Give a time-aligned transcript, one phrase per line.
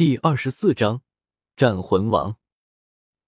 [0.00, 1.02] 第二十四章
[1.54, 2.38] 战魂王。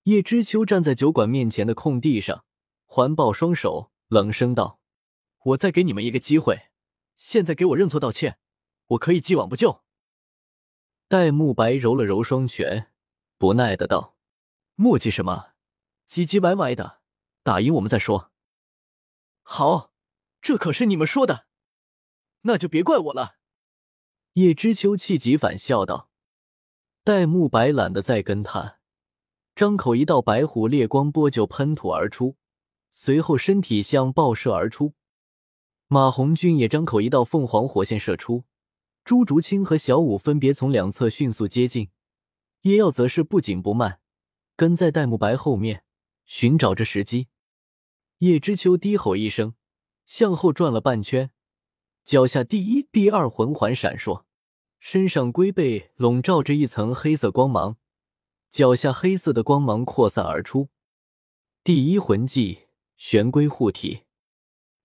[0.04, 2.46] 叶知秋站在酒馆面前的空地上，
[2.86, 4.80] 环抱双手，冷声道
[5.44, 6.70] ：“我再给你们一个机会，
[7.14, 8.38] 现在给我认错道歉，
[8.86, 9.84] 我可以既往不咎。”
[11.08, 12.90] 戴沐白揉了揉双拳，
[13.36, 14.16] 不耐的道
[14.76, 15.48] ：“墨迹什么？
[16.08, 17.02] 唧唧歪歪的，
[17.42, 18.32] 打赢我们再说。
[19.44, 19.92] ”“好，
[20.40, 21.44] 这可是你们说的，
[22.44, 23.36] 那就别怪我了。”
[24.40, 26.08] 叶知秋气急反笑道。
[27.04, 28.78] 戴沐白懒得再跟他，
[29.56, 32.36] 张口一道白虎烈光波就喷吐而出，
[32.92, 34.94] 随后身体向爆射而出。
[35.88, 38.44] 马红俊也张口一道凤凰火线射出，
[39.02, 41.90] 朱竹清和小舞分别从两侧迅速接近，
[42.60, 43.98] 叶耀则是不紧不慢
[44.54, 45.82] 跟在戴沐白后面
[46.24, 47.26] 寻找着时机。
[48.18, 49.54] 叶知秋低吼一声，
[50.06, 51.32] 向后转了半圈，
[52.04, 54.22] 脚下第一、第二魂环闪烁。
[54.84, 57.76] 身上龟背笼罩着一层黑色光芒，
[58.50, 60.70] 脚下黑色的光芒扩散而出。
[61.62, 62.62] 第一魂技
[62.96, 64.02] 玄龟护体，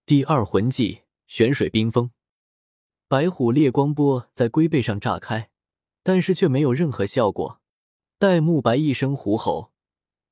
[0.06, 2.12] 第二魂技玄水冰封。
[3.08, 5.50] 白虎烈光波在龟背上炸开，
[6.04, 7.60] 但是却没有任何效果。
[8.20, 9.74] 戴沐白一声虎吼，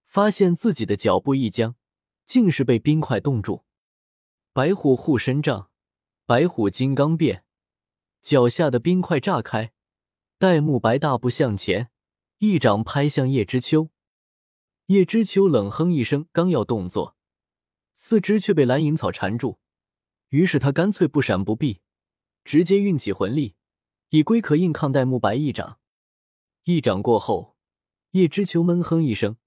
[0.06, 1.74] 发现自己的脚步一僵，
[2.28, 3.64] 竟是被冰块冻住。
[4.54, 5.72] 白虎护身杖，
[6.28, 7.45] 白虎金刚变。
[8.26, 9.72] 脚下的冰块炸开，
[10.40, 11.92] 戴沐白大步向前，
[12.40, 13.92] 一掌拍向叶知秋。
[14.88, 17.16] 叶知秋冷哼一声，刚要动作，
[17.94, 19.60] 四肢却被蓝银草缠住，
[20.30, 21.82] 于是他干脆不闪不避，
[22.44, 23.54] 直接运起魂力，
[24.10, 25.78] 以龟壳硬抗戴沐白一掌。
[26.64, 27.56] 一掌过后，
[28.14, 29.38] 叶知秋闷哼一声，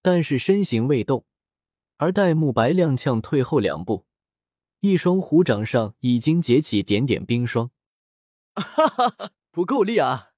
[0.00, 1.26] 但是身形未动，
[1.96, 4.06] 而戴沐白踉跄退后两步，
[4.78, 7.72] 一双虎掌上已经结起点点冰霜。
[8.54, 10.30] 哈哈哈，不够力啊！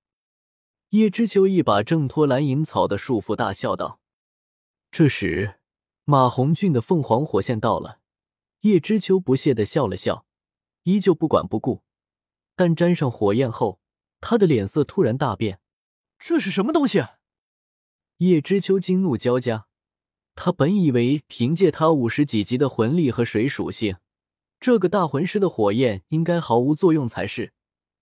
[0.90, 4.00] 叶知秋一把挣脱蓝银草的束缚，大笑道。
[4.90, 5.56] 这时，
[6.04, 8.00] 马红俊的凤凰火线到了，
[8.60, 10.24] 叶知秋不屑的笑了笑，
[10.84, 11.82] 依旧不管不顾。
[12.54, 13.80] 但沾上火焰后，
[14.20, 15.60] 他的脸色突然大变。
[16.18, 17.04] 这是什么东西？
[18.18, 19.66] 叶知秋惊怒交加。
[20.34, 23.96] 他本以为凭借他五十几级的魂力和水属性，
[24.58, 27.52] 这个大魂师的火焰应该毫无作用才是。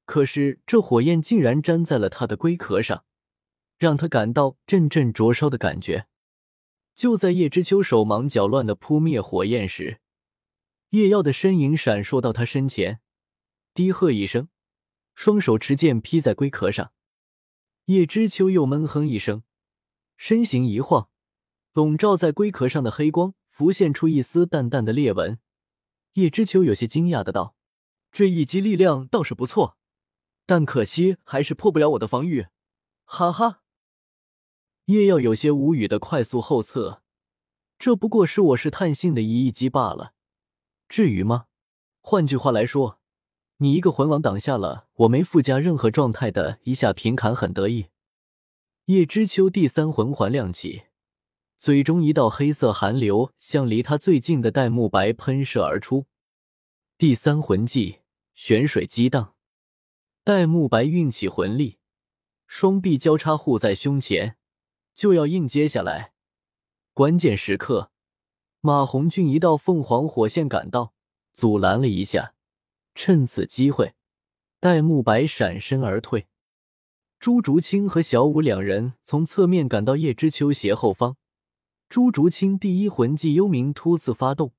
[0.04, 3.04] 可是这火焰竟然粘在了他的龟壳上，
[3.78, 6.06] 让他感到阵阵灼烧的感觉。
[6.94, 10.00] 就在叶知秋手忙脚乱的扑灭火焰时，
[10.90, 13.00] 叶耀的身影闪烁到他身前，
[13.72, 14.48] 低喝一声，
[15.14, 16.92] 双手持剑劈在龟壳上。
[17.86, 19.42] 叶知秋又闷哼一声，
[20.16, 21.08] 身形一晃，
[21.72, 25.38] 笼罩在龟壳上的黑光浮现出一丝淡淡的裂纹。
[26.12, 27.56] 叶知秋有些惊讶的道
[28.12, 29.76] ：“这一击力量倒是不错。”
[30.46, 32.46] 但可惜还是破不了我的防御，
[33.04, 33.62] 哈哈。
[34.86, 37.00] 叶耀有些无语的快速后撤，
[37.78, 40.12] 这不过是我是探性的一击罢了，
[40.88, 41.46] 至于吗？
[42.02, 43.00] 换句话来说，
[43.56, 47.86] 你一个魂王挡下了我没附加任何状态的一下平砍，很得意。
[48.86, 50.82] 叶知秋第三魂环亮起，
[51.56, 56.04] 嘴中一道黑色寒流向离他最近的戴沐白喷射而出。
[56.98, 58.00] 第三魂技
[58.34, 59.33] 玄水激荡。
[60.26, 61.76] 戴沐白运起魂力，
[62.46, 64.38] 双臂交叉护在胸前，
[64.94, 66.14] 就要硬接下来。
[66.94, 67.90] 关键时刻，
[68.62, 70.94] 马红俊一道凤凰火线赶到，
[71.34, 72.32] 阻拦了一下。
[72.94, 73.92] 趁此机会，
[74.60, 76.26] 戴沐白闪身而退。
[77.18, 81.18] 朱竹清和小舞两人从侧面赶到叶知秋斜后方。
[81.90, 84.54] 朱竹清第一魂技幽冥突刺发动，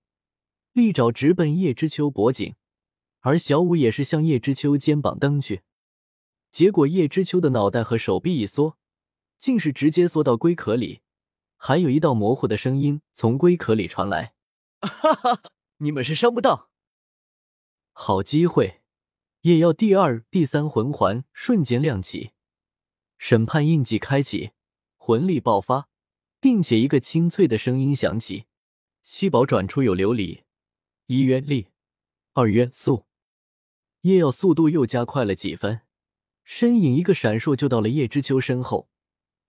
[0.73, 2.53] 利爪直奔叶知秋脖颈。
[3.25, 5.63] 而小舞也是向叶知秋肩膀蹬去，
[6.51, 8.77] 结果叶知秋的脑袋和手臂一缩，
[9.39, 11.01] 竟是直接缩到龟壳里，
[11.57, 14.35] 还有一道模糊的声音从龟壳里传来
[14.79, 15.41] ：“哈哈，
[15.77, 16.69] 你们是伤不到。”
[17.93, 18.83] 好机会！
[19.41, 22.33] 叶耀第二、第三魂环瞬间亮起，
[23.17, 24.51] 审判印记开启，
[24.97, 25.89] 魂力爆发，
[26.39, 28.45] 并且一个清脆的声音响起
[29.01, 30.43] ：“七宝转出有琉璃，
[31.07, 31.69] 一曰力，
[32.33, 33.07] 二曰速。”
[34.05, 35.81] 叶耀速度又加快了几分，
[36.43, 38.87] 身影一个闪烁就到了叶知秋身后，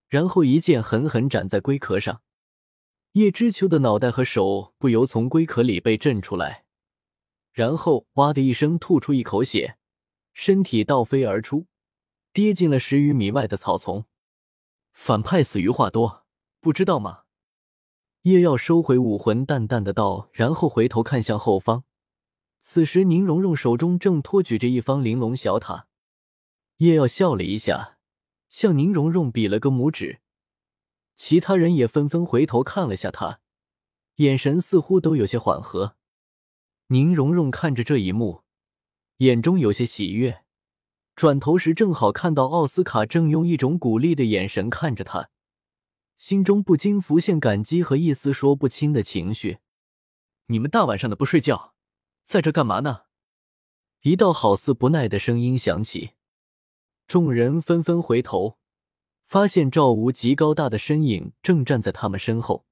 [0.08, 2.22] 然后一剑狠狠斩在龟壳上。
[3.12, 6.64] 叶知秋的脑袋和手不由从龟壳里被震出来，
[7.52, 9.76] 然后哇的一声吐出一口血，
[10.32, 11.66] 身体倒飞而出，
[12.32, 14.06] 跌进了十余米外的草丛。
[14.94, 16.24] 反派死于话多，
[16.60, 17.24] 不知道吗？
[18.22, 21.84] 叶耀收回武魂，淡淡的道，然后回头看向后方。
[22.68, 25.86] 此时，宁荣荣手中正托举着一方玲珑小塔。
[26.78, 27.98] 叶耀笑了一下，
[28.48, 30.18] 向宁荣荣比了个拇指。
[31.14, 33.38] 其他人也纷纷回头看了下他，
[34.16, 35.94] 眼神似乎都有些缓和。
[36.88, 38.42] 宁荣荣看着这一幕，
[39.18, 40.42] 眼中有些喜悦。
[41.14, 45.30] 转头时，正好看到奥斯卡正用一种鼓励的眼神看着他，
[46.16, 49.58] 心中不禁浮现感激和一丝说不清的情绪。
[50.46, 51.75] 你们大晚上的不睡觉，
[52.26, 53.02] 在这干嘛呢？
[54.00, 56.14] 一道好似不耐的声音响起，
[57.06, 58.58] 众人纷纷回头，
[59.24, 62.66] 发现赵无极高大的身影正站在他们身后。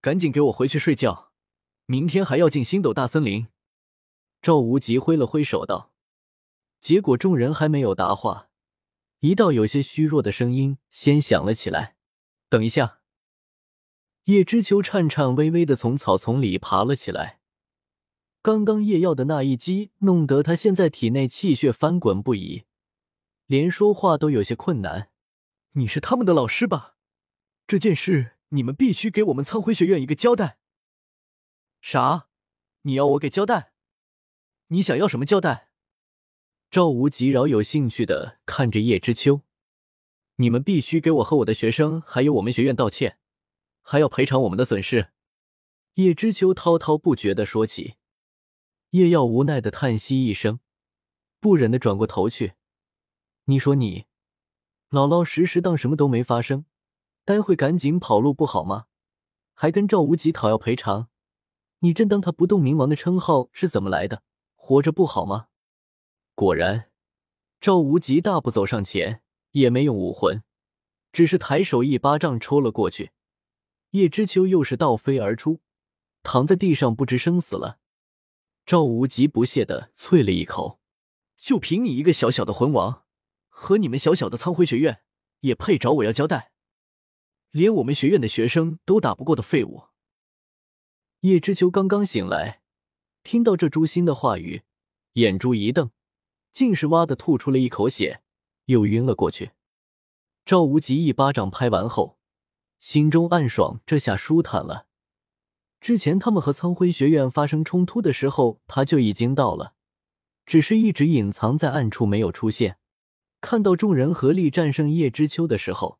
[0.00, 1.30] 赶紧给我回去睡觉，
[1.86, 3.46] 明天还要进星斗大森林。
[4.42, 5.92] 赵无极挥了挥手道。
[6.80, 8.48] 结果众人还没有答话，
[9.20, 11.94] 一道有些虚弱的声音先响了起来
[12.50, 12.98] ：“等一下。”
[14.26, 17.38] 叶知秋颤颤巍巍的从草丛里爬了起来。
[18.44, 22.64] 刚刚夜药的那一击，弄得他现在体内气血翻滚不已，
[23.46, 25.08] 连说话都有些困难。
[25.72, 26.96] 你是他们的老师吧？
[27.66, 30.58] 这件事你们必须给我们苍辉学院一个交代。
[31.80, 32.28] 啥？
[32.82, 33.72] 你要我给交代？
[34.66, 35.70] 你想要什么交代？
[36.70, 39.40] 赵无极饶有兴趣的看着叶知秋
[40.36, 43.16] ：“你们必须给我和我的学生，还有我们学院道歉，
[43.80, 45.12] 还要赔偿我们的损失。”
[45.96, 47.94] 叶知秋滔滔不绝的说起。
[48.94, 50.60] 叶耀无奈的叹息一声，
[51.40, 52.52] 不忍的转过头去
[53.46, 54.06] ：“你说你
[54.88, 56.64] 老老实实当什么都没发生，
[57.24, 58.86] 待会赶紧跑路不好吗？
[59.52, 61.08] 还跟赵无极讨要赔偿？
[61.80, 64.22] 你真当他不动明王的称号是怎么来的？
[64.54, 65.48] 活着不好吗？”
[66.36, 66.88] 果然，
[67.60, 70.44] 赵无极大步走上前，也没用武魂，
[71.10, 73.10] 只是抬手一巴掌抽了过去。
[73.90, 75.60] 叶知秋又是倒飞而出，
[76.22, 77.80] 躺在地上不知生死了。
[78.66, 80.80] 赵无极不屑的啐了一口
[81.36, 83.04] ：“就凭你一个小小的魂王，
[83.48, 85.02] 和你们小小的苍辉学院，
[85.40, 86.52] 也配找我要交代？
[87.50, 89.84] 连我们学院的学生都打不过的废物！”
[91.20, 92.62] 叶知秋刚刚醒来，
[93.22, 94.62] 听到这诛心的话语，
[95.14, 95.90] 眼珠一瞪。
[96.52, 98.22] 竟是哇的吐出了一口血，
[98.66, 99.50] 又晕了过去。
[100.44, 102.16] 赵无极一巴掌拍完后，
[102.78, 104.86] 心中暗爽，这下舒坦了。
[105.84, 109.74] 之前他们和苍辉学院发生冲突的时候，他就已经到了，
[110.46, 112.78] 只是一直隐藏在暗处没有出现。
[113.42, 115.98] 看到众人合力战胜叶知秋的时候，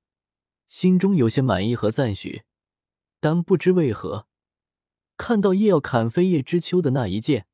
[0.69, 2.45] 心中有些满意和赞许，
[3.21, 4.27] 但不知为何，
[5.19, 7.47] 看到叶要砍飞叶知秋的那一剑。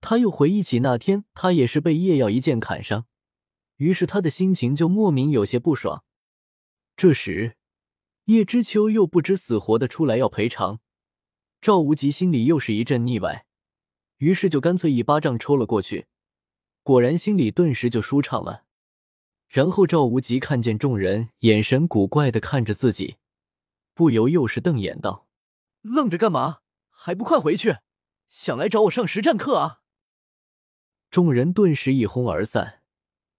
[0.00, 3.06] 他又回忆起那天，他也是被叶耀一剑砍伤，
[3.78, 6.04] 于是他的心情就莫名有些不爽。
[6.96, 7.56] 这时，
[8.26, 10.78] 叶知秋又不知死活的出来要赔偿，
[11.64, 13.46] 赵无极心里又是一阵腻歪，
[14.18, 16.08] 于是就干脆一巴掌抽了过去，
[16.82, 18.64] 果然心里顿时就舒畅了。
[19.48, 23.16] 然后赵无极看见众人眼神古怪的看着自己，
[23.94, 25.26] 不由又是瞪眼道
[25.80, 26.58] ：“愣着干嘛？
[26.90, 27.78] 还不快回去！
[28.28, 29.80] 想来找我上实战课啊？”
[31.10, 32.82] 众人顿时一哄而散。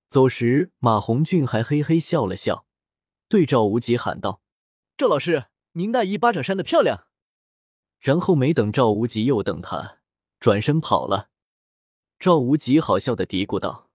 [0.08, 2.66] 走时，马红俊还嘿嘿笑了笑，
[3.30, 4.42] 对赵无极喊道
[4.98, 7.06] ：“赵老师，您那一巴掌扇的漂亮。”
[8.06, 9.98] 然后没等赵无极又等他，
[10.40, 11.32] 转身跑了。
[12.20, 13.90] 赵无极好笑的嘀咕道：“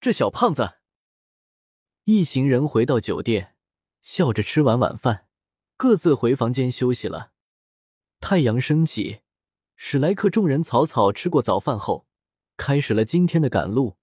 [0.00, 0.74] 这小胖子。”
[2.06, 3.56] 一行人回到酒店，
[4.00, 5.26] 笑着吃完晚饭，
[5.76, 7.32] 各自回房间休息了。
[8.20, 9.22] 太阳升起，
[9.74, 12.06] 史莱克众人草草吃过早饭后。
[12.56, 13.96] 开始了今天的赶路，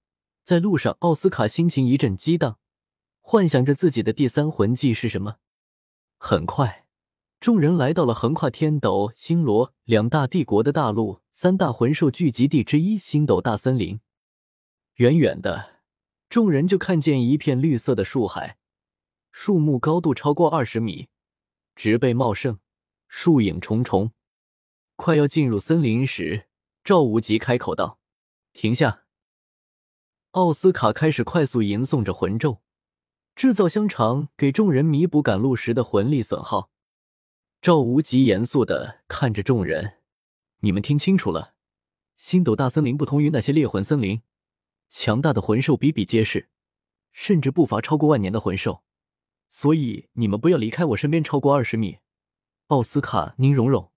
[0.43, 2.59] 在路上，奥斯卡心情一阵激荡，
[3.21, 5.37] 幻想着自己的第三魂技是什么。
[6.17, 6.84] 很快，
[7.45, 13.99] 众人来到了横跨天斗、星罗两大帝国的大陆三大魂兽聚集地之一——星斗大森林。
[14.95, 15.83] 远远的，
[16.27, 18.57] 众人就看见一片绿色的树海，
[19.31, 21.07] 树木高度超过二十米，
[21.75, 22.57] 植被茂盛，
[23.07, 24.11] 树影重重。
[24.95, 26.47] 快要进入森林时，
[26.83, 27.99] 赵无极开口道。
[28.53, 29.03] 停下！
[30.31, 32.63] 奥斯卡开始快速吟诵着魂咒，
[33.35, 36.71] 制造香肠给众人弥补赶路时的魂力损耗。
[37.65, 39.97] 赵无极严肃的看着众人
[40.61, 41.55] ：“你们听清楚了，
[42.15, 44.21] 星斗大森林不同于那些猎魂森林，
[44.87, 46.51] 强大的魂兽比比皆是，
[47.11, 48.83] 甚至不乏超过万年的魂兽。
[49.49, 51.97] 所以你们不要离开我身边超过二十米。
[52.67, 53.91] 奥斯卡、宁荣荣，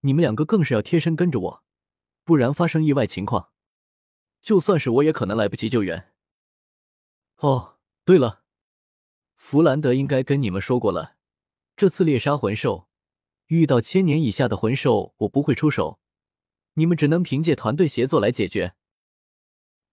[0.00, 1.64] 你们两个更是要贴身跟着我，
[2.24, 3.50] 不然发生意外情况。”
[4.42, 6.10] 就算是我也可能来不及救援。
[7.36, 8.42] 哦，对了，
[9.36, 11.14] 弗兰德应该跟你们说过了，
[11.76, 12.88] 这次猎杀魂兽，
[13.48, 15.98] 遇到千年以下的魂兽，我不会出手，
[16.74, 18.74] 你们只能凭借团队协作来解决。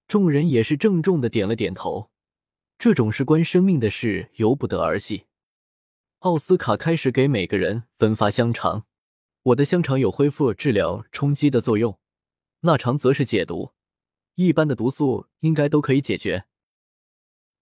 [0.08, 2.12] 众人也是郑重的点了点头。
[2.78, 5.26] 这种事关生命的事，由不得儿戏。
[6.20, 8.86] 奥斯卡开始给每个人分发香肠，
[9.44, 12.00] 我的香肠有恢复、治疗、冲击的作用，
[12.62, 13.72] 腊肠则是解毒，
[14.36, 16.46] 一般的毒素应该都可以解决。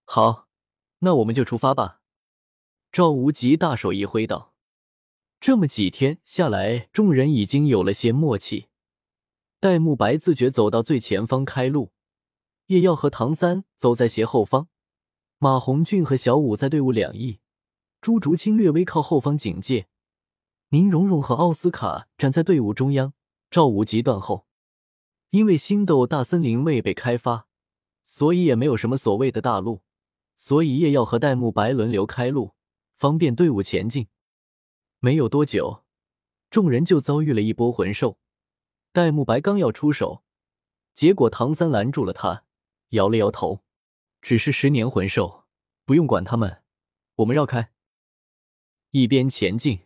[0.05, 0.48] 好，
[1.00, 2.01] 那我们就出发吧。
[2.91, 4.49] 赵无极大手一挥道
[5.39, 8.67] ：“这么几天下来，众人已经有了些默契。”
[9.62, 11.91] 戴沐白自觉走到最前方开路，
[12.67, 14.69] 叶耀和唐三走在斜后方，
[15.38, 17.39] 马红俊和小舞在队伍两翼。
[18.01, 19.88] 朱竹清略微靠后方警戒，
[20.69, 23.13] 宁荣荣和奥斯卡站在队伍中央。
[23.51, 24.46] 赵无极断后，
[25.31, 27.48] 因为星斗大森林未被开发，
[28.03, 29.81] 所以也没有什么所谓的大路，
[30.36, 32.53] 所以叶耀和戴沐白轮流开路，
[32.96, 34.08] 方便队伍前进。
[35.01, 35.86] 没有多久，
[36.50, 38.20] 众人就遭遇了一波魂兽。
[38.91, 40.24] 戴沐白刚要出手，
[40.94, 42.44] 结果唐三拦住了他，
[42.89, 43.63] 摇了摇头
[44.20, 45.46] ：“只是十年魂兽，
[45.86, 46.63] 不用管他们，
[47.15, 47.72] 我们绕开。”
[48.91, 49.86] 一边前进，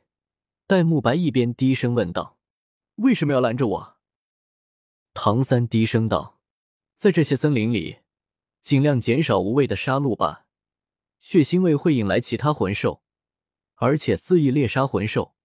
[0.65, 2.39] 戴沐白一边低声问道
[2.95, 3.97] ：“为什么要拦着我？”
[5.13, 6.39] 唐三低声道
[6.97, 7.99] ：“在这些森林里，
[8.63, 10.47] 尽量减少无谓的杀戮吧。
[11.19, 13.02] 血腥味会引来其他魂兽，
[13.83, 15.35] 而且肆意猎杀魂兽，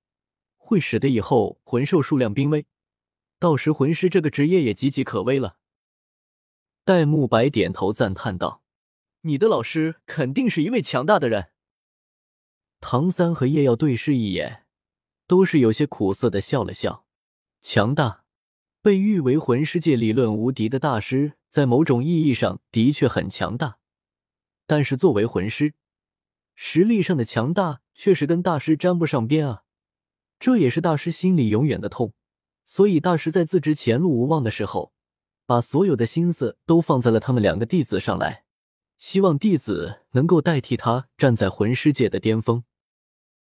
[0.57, 2.66] 会使得以后魂兽数量濒危。
[3.40, 5.57] 到时魂师这个职业也岌岌可危了。”
[6.87, 8.62] 戴沐白点头赞叹道
[9.23, 11.50] ：“你的老师肯定是一位强大的人。”
[12.78, 14.64] 唐三和叶耀对视一眼，
[15.26, 17.04] 都是有些苦涩的笑了笑。
[17.61, 18.23] 强大，
[18.80, 23.78] 被誉为魂师界理论无敌的大师，在某种意义上的确很强大。
[24.64, 25.75] 但是作为魂师，
[26.61, 29.62] 实力上的强大确实跟大师沾不上边啊！
[30.41, 32.15] 这也是大师心里永远的痛。
[32.65, 34.93] 所以大师在自知前路无望的时候，
[35.47, 38.43] 把所有的心思都放在了他们两个弟子上来，
[38.97, 42.65] 希望弟子能够代替他站在魂师界的巅峰。